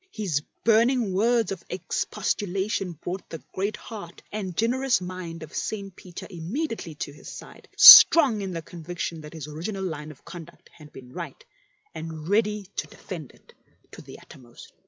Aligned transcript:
His 0.09 0.41
burning 0.63 1.13
words 1.13 1.51
of 1.51 1.63
expostulation 1.69 2.93
brought 2.93 3.29
the 3.29 3.37
great 3.53 3.77
heart 3.77 4.23
and 4.31 4.57
generous 4.57 4.99
mind 4.99 5.43
of 5.43 5.53
St. 5.53 5.95
Peter 5.95 6.25
immediately 6.27 6.95
to 6.95 7.13
his 7.13 7.29
side, 7.29 7.67
strong 7.77 8.41
in 8.41 8.51
the 8.51 8.63
conviction 8.63 9.21
that 9.21 9.33
his 9.33 9.47
original 9.47 9.83
line 9.83 10.09
of 10.09 10.25
conduct 10.25 10.69
had 10.73 10.91
been 10.91 11.13
right, 11.13 11.45
and 11.93 12.27
ready 12.27 12.65
to 12.77 12.87
defend 12.87 13.31
it 13.33 13.53
to 13.91 14.01
the 14.01 14.17
uttermost. 14.17 14.73